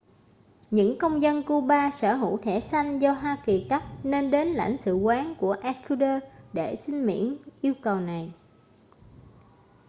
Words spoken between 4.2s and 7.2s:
đến lãnh sự quán của ecuador để xin